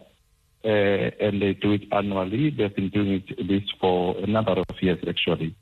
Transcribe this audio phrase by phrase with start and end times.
[0.64, 2.50] uh, and they do it annually.
[2.50, 5.56] They've been doing it, this for a number of years, actually.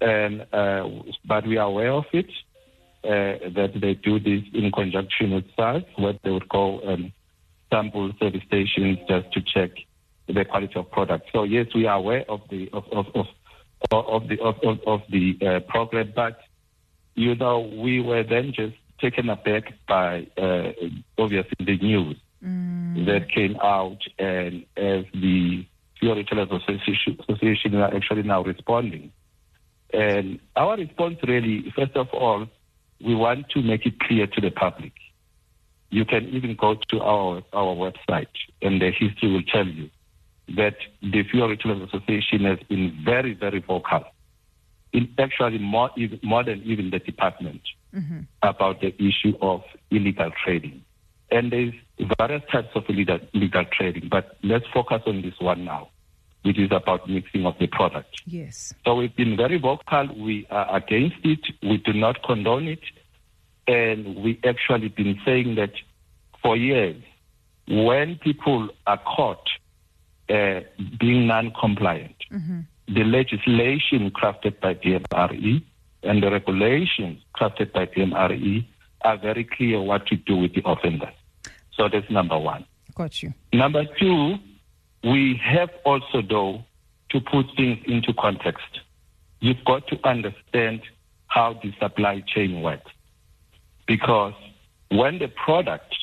[0.00, 0.88] And uh,
[1.26, 2.30] but we are aware of it
[3.04, 7.12] uh, that they do this in conjunction with SARS, where they would go and
[7.70, 9.70] sample service stations just to check
[10.28, 11.28] the quality of product.
[11.32, 13.26] So yes, we are aware of the of of of,
[13.90, 16.40] of the of, of, of the uh, program, but
[17.14, 20.72] you know we were then just taken aback by uh,
[21.18, 23.06] obviously the news Mm.
[23.06, 25.64] that came out, and as the
[26.00, 29.12] Fuel Retailers Association, Association are actually now responding.
[29.92, 32.46] And our response really, first of all,
[33.00, 34.92] we want to make it clear to the public.
[35.90, 39.88] You can even go to our our website, and the history will tell you
[40.48, 44.04] that the Fuel Retailers Association has been very, very vocal,
[44.92, 47.62] in actually more even, more than even the department
[47.94, 48.26] Mhm.
[48.42, 50.82] about the issue of illegal trading.
[51.30, 51.74] And there's
[52.18, 55.88] various types of illegal, illegal trading, but let's focus on this one now,
[56.42, 58.22] which is about mixing of the product.
[58.26, 58.74] Yes.
[58.84, 60.08] So we've been very vocal.
[60.14, 61.40] We are against it.
[61.62, 62.82] We do not condone it.
[63.66, 65.72] And we actually been saying that
[66.42, 66.96] for years,
[67.68, 69.48] when people are caught
[70.28, 70.60] uh,
[70.98, 72.66] being non-compliant, Mhm.
[72.86, 75.62] the legislation crafted by DMRE
[76.02, 78.64] and the regulations crafted by DMRE
[79.02, 81.14] are very clear what to do with the offenders.
[81.72, 82.64] So that's number one.
[82.94, 83.32] Got you.
[83.52, 84.38] Number two,
[85.02, 86.64] we have also, though,
[87.10, 88.80] to put things into context.
[89.40, 90.82] You've got to understand
[91.26, 92.90] how the supply chain works.
[93.86, 94.34] Because
[94.90, 95.94] when the product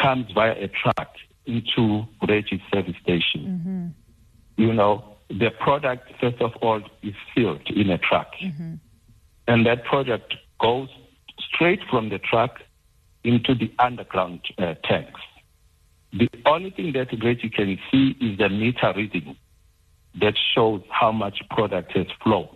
[0.00, 1.10] comes via a truck
[1.46, 3.94] into Reggie's service station,
[4.56, 8.28] you know, the product, first of all, is filled in a truck.
[9.46, 10.88] And that product goes
[11.38, 12.60] straight from the truck
[13.24, 15.20] into the underground uh, tanks.
[16.12, 19.36] The only thing that Reggie can see is the meter reading
[20.20, 22.48] that shows how much product has flown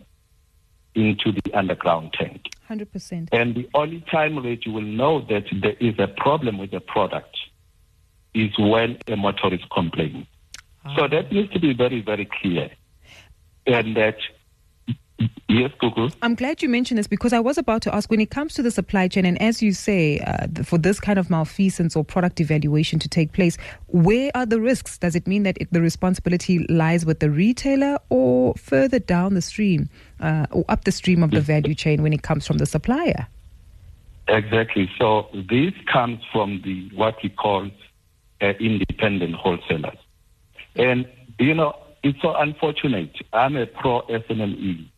[0.94, 2.42] into the underground tank.
[2.70, 3.28] 100%.
[3.32, 7.36] And the only time Reggie will know that there is a problem with the product
[8.38, 10.26] is when a motorist complains.
[10.96, 12.70] So that needs to be very, very clear.
[13.66, 14.16] And that,
[15.48, 16.10] yes, Google.
[16.22, 18.62] I'm glad you mentioned this because I was about to ask when it comes to
[18.62, 22.40] the supply chain, and as you say, uh, for this kind of malfeasance or product
[22.40, 24.96] adulteration to take place, where are the risks?
[24.96, 29.42] Does it mean that it, the responsibility lies with the retailer or further down the
[29.42, 32.66] stream uh, or up the stream of the value chain when it comes from the
[32.66, 33.26] supplier?
[34.28, 34.90] Exactly.
[34.98, 37.70] So this comes from the what we call
[38.40, 39.98] uh, independent wholesalers.
[40.76, 41.06] And,
[41.38, 43.10] you know, it's so unfortunate.
[43.32, 44.88] I'm a pro SMME,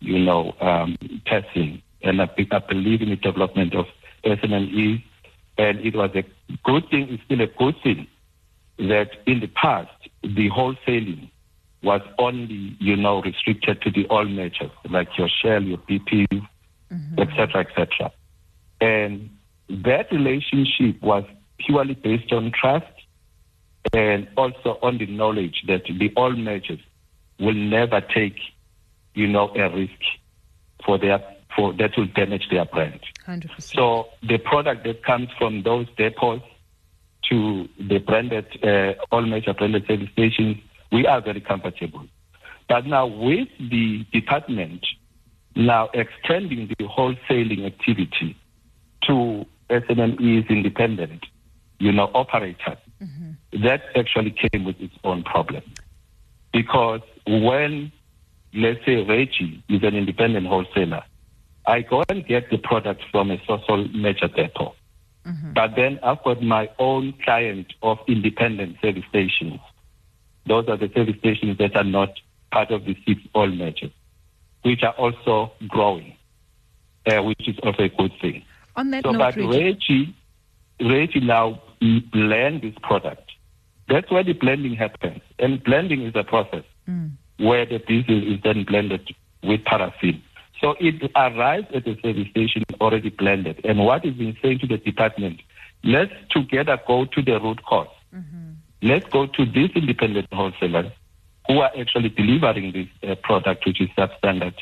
[0.00, 3.86] you know, um, person, and I, I believe in the development of
[4.24, 5.02] SMME.
[5.58, 6.24] And it was a
[6.64, 8.06] good thing, it's still a good thing
[8.78, 9.90] that in the past,
[10.22, 11.30] the wholesaling
[11.82, 16.26] was only, you know, restricted to the oil majors, like your Shell, your BP,
[17.18, 18.12] et cetera, et cetera.
[18.80, 19.30] And
[19.68, 21.24] that relationship was
[21.58, 22.86] purely based on trust
[23.92, 26.80] and also on the knowledge that the oil majors
[27.38, 28.36] will never take,
[29.14, 30.00] you know, a risk
[30.84, 31.22] for their
[31.56, 33.00] for that will damage their brand.
[33.26, 33.60] 100%.
[33.62, 36.44] So the product that comes from those depots
[37.30, 40.58] to the branded, uh, all major branded service stations,
[40.92, 42.04] we are very comfortable.
[42.68, 44.84] But now with the department
[45.56, 48.36] now extending the wholesaling activity
[49.02, 51.24] to SMEs independent,
[51.78, 52.78] you know, operators,
[53.52, 55.62] that actually came with its own problem.
[56.52, 57.92] Because when,
[58.54, 61.02] let's say, Reggie is an independent wholesaler,
[61.66, 64.74] I go and get the product from a social major depot.
[65.54, 69.60] But then I've got my own client of independent service stations.
[70.46, 72.18] Those are the service stations that are not
[72.50, 73.90] part of the six oil majors,
[74.62, 76.16] which are also growing,
[77.06, 78.42] uh, which is also a good thing.
[78.76, 80.16] On that So, note, but Reggie,
[80.80, 83.30] Reggie now blend this product.
[83.88, 85.20] That's where the blending happens.
[85.38, 87.10] And blending is a process Mm.
[87.36, 90.22] where the diesel is then blended with paraffin.
[90.58, 93.60] So it arrives at the service station already blended.
[93.64, 95.40] And what is being saying to the department,
[95.84, 98.48] let's together go to the root because mm-hmm.
[98.80, 100.92] Let's go to these independent wholesalers
[101.48, 104.54] who are actually delivering this uh, product, which is substandard,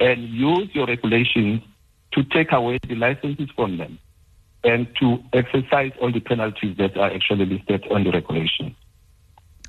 [0.00, 1.62] and use your regulations
[2.12, 3.98] to take away the licenses from them
[4.64, 8.74] and to exercise all the penalties that are actually listed on the regulation.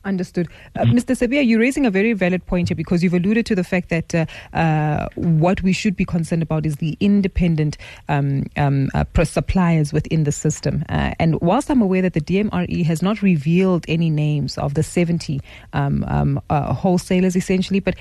[0.06, 0.50] Understood.
[0.76, 1.16] Uh, Mr.
[1.16, 4.14] Sibiya, you're raising a very valid point here because you've alluded to the fact that
[4.14, 7.78] uh, uh, what we should be concerned about is the independent
[8.10, 10.84] um, um, uh, suppliers within the system.
[10.90, 14.84] Uh, and whilst I'm aware that the DMRE has not revealed any names of the
[14.84, 15.40] 70
[15.72, 17.96] um, um uh, wholesalers essentially, but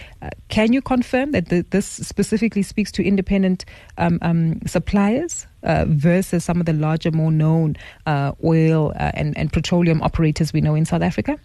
[0.49, 3.65] can you confirm that the, this specifically speaks to independent
[3.99, 5.47] um, um, suppliers?
[5.87, 7.77] versus some of the larger, more known
[8.43, 11.39] oil and, and petroleum operators we know in South Africa?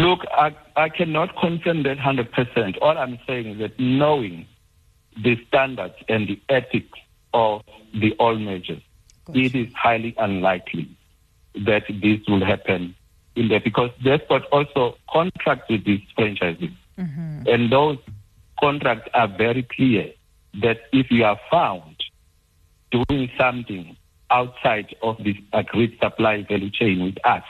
[0.00, 2.78] Look, I, I cannot confirm that 100%.
[2.80, 4.46] All I'm saying is that knowing
[5.22, 6.98] the standards and the ethics
[7.32, 7.62] of
[7.94, 8.82] the oil majors,
[9.24, 9.38] gotcha.
[9.38, 10.88] it is highly unlikely
[11.64, 12.94] that this will happen
[13.34, 16.70] in there because they've got also contracts with these franchises.
[16.98, 17.42] Mm-hmm.
[17.46, 17.98] And those
[18.58, 20.12] contracts are very clear
[20.62, 21.96] that if you are found
[22.90, 23.96] doing something
[24.30, 27.44] outside of this agreed supply value chain with us,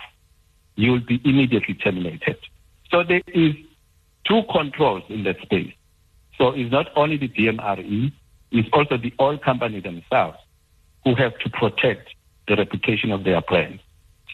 [0.76, 2.36] you will be immediately terminated.
[2.90, 3.54] So there is
[4.24, 5.72] two controls in that space.
[6.38, 8.12] So it's not only the DMRE,
[8.52, 10.38] it's also the oil company themselves
[11.04, 12.14] who have to protect
[12.46, 13.80] the reputation of their brand.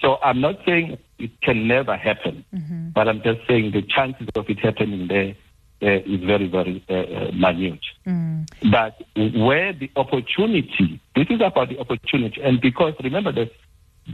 [0.01, 2.89] So I'm not saying it can never happen, mm-hmm.
[2.91, 5.37] but I'm just saying the chances of it happening there
[5.83, 7.81] uh, is very, very uh, uh, minute.
[8.07, 8.49] Mm.
[8.71, 13.53] But where the opportunity, this is about the opportunity, and because remember that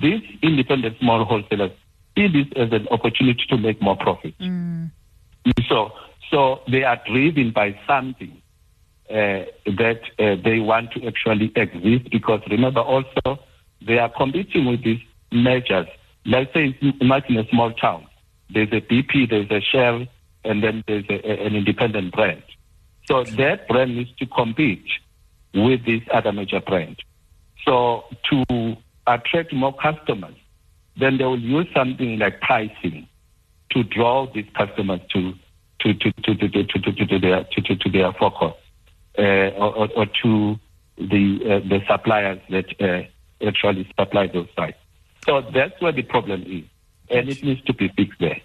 [0.01, 1.73] these independent small wholesalers
[2.19, 4.35] see this as an opportunity to make more profit.
[4.39, 4.91] Mm.
[5.69, 5.93] So,
[6.31, 8.43] so they are driven by something
[9.09, 13.39] uh, that uh, they want to actually exist because remember also
[13.87, 15.01] they are competing with these
[15.33, 15.87] measures.
[16.27, 18.07] Let's say imagine a small town.
[18.51, 20.07] There's a BP, there's a Shell,
[20.45, 22.43] and then there's a, a, an independent brand.
[23.07, 24.87] So that brand needs to compete
[25.55, 26.97] with this other major brand.
[27.65, 28.77] So to
[29.07, 30.35] attract more customers,
[30.99, 33.09] then they will use something like pricing
[33.71, 35.33] to draw these customers to
[35.81, 38.55] to to to to, to, to, to, to their to, to, to their focus
[39.19, 40.59] uh, or, or to
[40.97, 44.79] the uh, the suppliers that uh, actually supply those sites.
[45.27, 46.65] So that's where the problem is,
[47.11, 48.41] and it needs to be fixed there.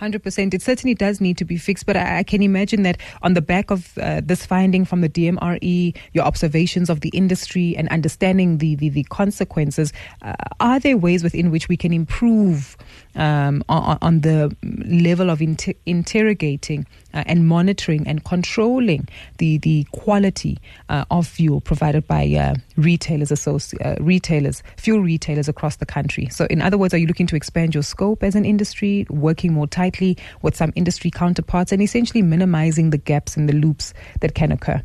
[0.00, 0.54] 100%.
[0.54, 3.40] It certainly does need to be fixed, but I, I can imagine that on the
[3.42, 8.58] back of uh, this finding from the DMRE, your observations of the industry and understanding
[8.58, 9.92] the, the, the consequences,
[10.22, 12.76] uh, are there ways within which we can improve
[13.18, 14.54] um, on, on, the
[14.86, 19.06] level of inter- interrogating uh, and monitoring and controlling
[19.36, 25.48] the, the quality uh, of fuel provided by uh, retailers, associ- uh, retailers, fuel retailers
[25.48, 26.28] across the country?
[26.30, 29.52] So, in other words, are you looking to expand your scope as an industry, working
[29.52, 30.16] more tightly?
[30.42, 34.82] with some industry counterparts and essentially minimizing the gaps and the loops that can occur?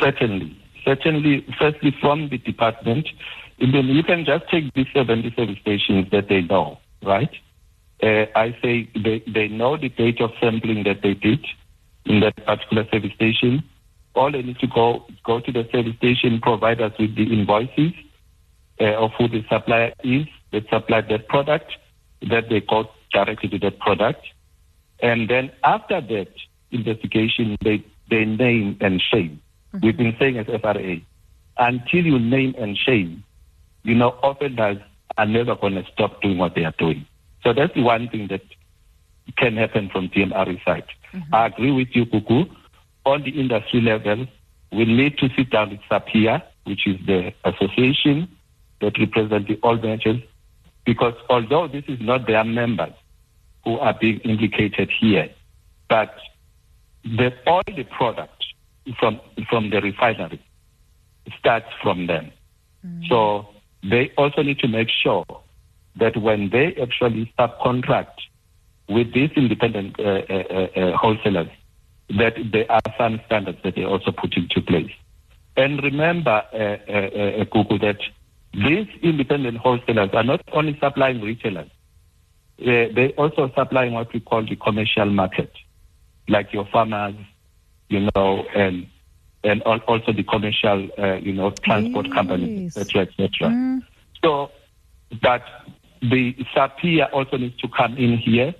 [0.00, 0.56] Certainly.
[0.84, 3.08] Certainly, firstly, from the department,
[3.58, 7.30] you can just take 70 service stations that they know, right?
[8.02, 11.44] Uh, I say they, they know the date of sampling that they did
[12.04, 13.64] in that particular service station.
[14.14, 17.92] All they need to go go to the service station, provide us with the invoices
[18.80, 21.72] uh, of who the supplier is that supplied that product,
[22.22, 24.24] that they got directly to that product.
[25.00, 26.28] And then after that
[26.70, 29.40] investigation, they, they name and shame.
[29.74, 29.86] Mm-hmm.
[29.86, 30.96] We've been saying as FRA,
[31.58, 33.24] until you name and shame,
[33.82, 34.78] you know, offenders
[35.18, 37.04] are never going to stop doing what they are doing.
[37.44, 38.42] So that's the one thing that
[39.36, 40.86] can happen from DMRE side.
[41.12, 41.34] Mm-hmm.
[41.34, 42.48] I agree with you, Kuku.
[43.04, 44.26] On the industry level,
[44.72, 48.28] we need to sit down with SAPIA, which is the association
[48.80, 50.20] that represents the oil majors,
[50.84, 52.92] because although this is not their members
[53.64, 55.28] who are being implicated here,
[55.88, 56.14] but
[57.04, 58.44] the, all the product
[58.98, 60.40] from, from the refinery
[61.38, 62.30] starts from them.
[62.86, 63.08] Mm.
[63.08, 63.48] So
[63.82, 65.24] they also need to make sure
[65.96, 68.18] that when they actually subcontract
[68.88, 71.48] with these independent uh, uh, uh, uh wholesalers,
[72.10, 74.90] that there are some standards that they also put into place.
[75.56, 77.98] And remember, uh, uh, Google, that
[78.54, 81.68] these independent wholesalers are not only supplying retailers,
[82.58, 85.52] they also supplying what we call the commercial market,
[86.28, 87.14] like your farmers,
[87.88, 88.86] you know, and
[89.48, 92.14] and also the commercial, uh, you know, transport yes.
[92.14, 93.28] companies, etc., etc.
[93.48, 93.82] Mm.
[94.22, 94.50] So
[95.22, 95.42] that
[96.02, 98.54] the SAPIA also needs to come in here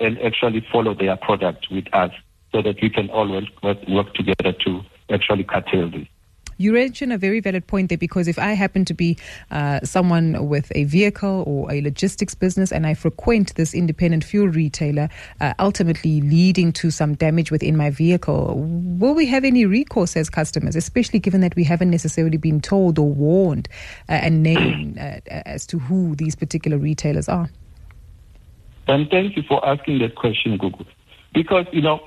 [0.00, 2.10] and actually follow their product with us
[2.50, 6.06] so that we can all work, work together to actually curtail this.
[6.58, 9.16] You mentioned a very valid point there because if I happen to be
[9.50, 14.48] uh, someone with a vehicle or a logistics business and I frequent this independent fuel
[14.48, 15.08] retailer,
[15.40, 20.28] uh, ultimately leading to some damage within my vehicle, will we have any recourse as
[20.30, 23.68] customers, especially given that we haven't necessarily been told or warned
[24.08, 27.48] uh, and named uh, as to who these particular retailers are?
[28.88, 30.86] And thank you for asking that question, Google.
[31.32, 32.00] Because, you know,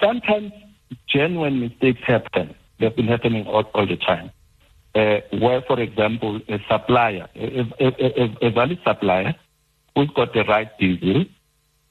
[0.00, 0.52] sometimes
[1.06, 4.30] genuine mistakes happen They've been happening all, all the time.
[4.94, 9.34] Uh, where, for example, a supplier, a, a, a, a, valid supplier
[9.94, 11.26] who's got the right diesel,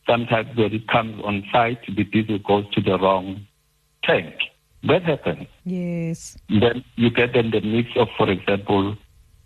[0.08, 3.46] sometimes when it comes on site, the diesel goes to the wrong
[4.04, 4.34] tank.
[4.84, 5.48] That happens.
[5.66, 6.38] Yes.
[6.50, 8.96] Then you get then the mix of, for example,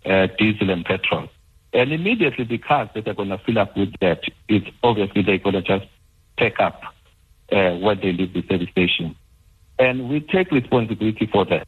[0.06, 1.28] uh, diesel and petrol.
[1.72, 5.38] And immediately the cars that are going to fill up with that, it's obviously they're
[5.38, 5.86] going to just
[6.36, 6.80] pick up
[7.52, 9.14] uh, when they leave the service station.
[9.80, 11.66] And we take responsibility for that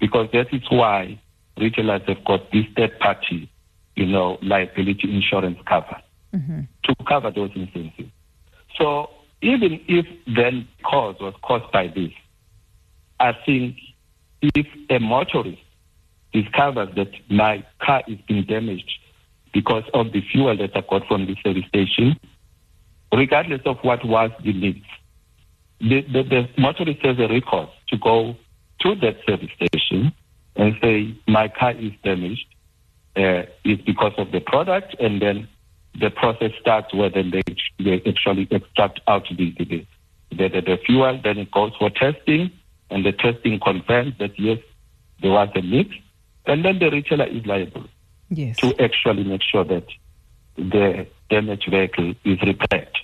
[0.00, 1.20] because that is why
[1.58, 3.50] retailers have got this third party,
[3.96, 5.96] you know, liability insurance cover
[6.32, 6.60] mm-hmm.
[6.84, 8.06] to cover those instances.
[8.78, 9.10] So
[9.42, 12.12] even if then cause was caused by this,
[13.18, 13.76] I think
[14.40, 15.58] if a motorist
[16.32, 18.98] discovers that my car is being damaged
[19.52, 22.18] because of the fuel that I got from the service station,
[23.12, 24.86] regardless of what was the needs,
[25.82, 28.36] the, the, the motorist has a recourse to go
[28.80, 30.12] to that service station
[30.56, 32.46] and say, my car is damaged.
[33.14, 35.46] Uh, it's because of the product, and then
[36.00, 37.42] the process starts where then they,
[37.78, 39.64] they actually extract out the, the,
[40.30, 42.50] the, the, the fuel, then it goes for testing,
[42.90, 44.58] and the testing confirms that yes,
[45.20, 45.90] there was a mix,
[46.46, 47.84] and then the retailer is liable
[48.30, 48.56] yes.
[48.56, 49.86] to actually make sure that
[50.56, 52.96] the damaged vehicle is repaired.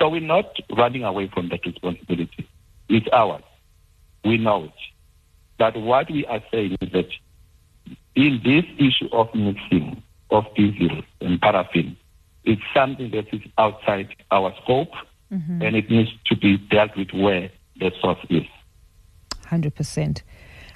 [0.00, 2.48] So we're not running away from that responsibility.
[2.88, 3.42] It's ours.
[4.24, 4.72] We know it.
[5.58, 7.08] But what we are saying is that
[8.14, 11.96] in this issue of mixing of diesel and paraffin,
[12.44, 14.92] it's something that is outside our scope
[15.30, 15.60] mm-hmm.
[15.60, 18.44] and it needs to be dealt with where the source is.
[19.44, 20.22] 100%.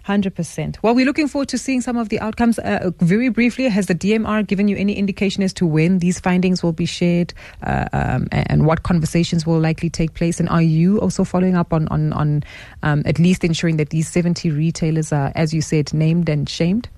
[0.06, 0.76] 100%.
[0.82, 2.58] Well, we're looking forward to seeing some of the outcomes.
[2.58, 6.62] Uh, very briefly, has the DMR given you any indication as to when these findings
[6.62, 7.32] will be shared
[7.62, 10.40] uh, um, and what conversations will likely take place?
[10.40, 12.44] And are you also following up on, on, on
[12.82, 16.88] um, at least ensuring that these 70 retailers are, as you said, named and shamed?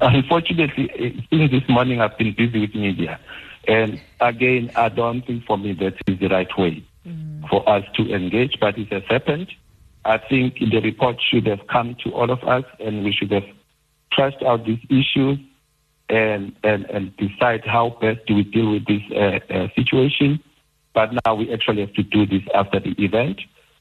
[0.00, 3.18] Unfortunately, since this morning I've been busy with media.
[3.66, 7.48] And again, I don't think for me that is the right way mm.
[7.48, 9.48] for us to engage, but it has happened.
[10.04, 13.44] I think the report should have come to all of us and we should have
[14.12, 15.38] trashed out these issues
[16.08, 20.40] and, and, and decide how best do we deal with this uh, uh, situation.
[20.92, 23.40] But now we actually have to do this after the event.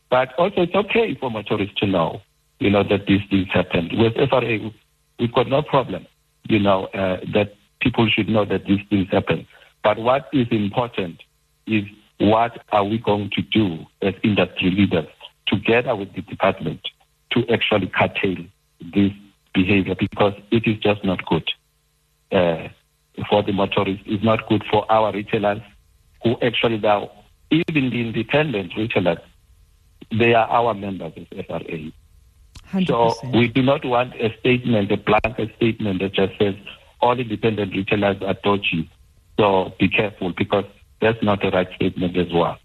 [0.09, 2.21] But also it's okay for motorists to know,
[2.59, 3.91] you know, that these things happened.
[3.93, 4.71] With FRA,
[5.19, 6.07] we've got no problem,
[6.47, 9.45] you know, uh, that people should know that these things happen.
[9.83, 11.21] But what is important
[11.67, 11.83] is
[12.19, 15.07] what are we going to do as industry leaders
[15.47, 16.81] together with the department
[17.31, 18.45] to actually curtail
[18.93, 19.11] this
[19.53, 21.49] behavior because it is just not good
[22.31, 22.67] uh,
[23.29, 24.03] for the motorists.
[24.05, 25.61] It's not good for our retailers
[26.23, 27.11] who actually now,
[27.51, 29.19] even the independent retailers,
[30.17, 31.91] they are our members of FRA.
[32.71, 32.87] 100%.
[32.87, 36.55] So we do not want a statement, a blanket statement that just says
[37.01, 38.89] all independent retailers are dodgy.
[39.37, 40.65] So be careful because
[41.01, 42.57] that's not the right statement as well.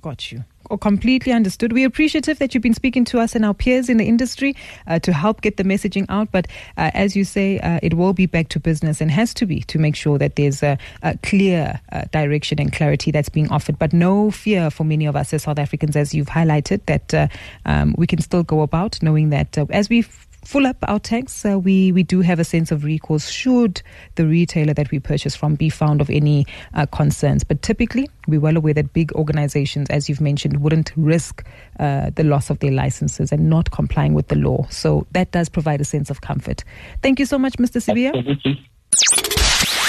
[0.00, 0.44] Got you.
[0.72, 1.72] Oh, completely understood.
[1.72, 4.54] We're appreciative that you've been speaking to us and our peers in the industry
[4.86, 6.30] uh, to help get the messaging out.
[6.30, 6.46] But
[6.76, 9.62] uh, as you say, uh, it will be back to business and has to be
[9.62, 13.80] to make sure that there's a, a clear uh, direction and clarity that's being offered.
[13.80, 17.26] But no fear for many of us as South Africans, as you've highlighted, that uh,
[17.66, 20.02] um, we can still go about knowing that uh, as we
[20.44, 23.82] full up our tanks, uh, we, we do have a sense of recourse should
[24.14, 27.44] the retailer that we purchase from be found of any uh, concerns.
[27.44, 31.46] But typically, we're well aware that big organizations, as you've mentioned, wouldn't risk
[31.78, 34.66] uh, the loss of their licenses and not complying with the law.
[34.70, 36.64] So that does provide a sense of comfort.
[37.02, 37.80] Thank you so much, Mr.
[37.80, 38.12] Sibiya.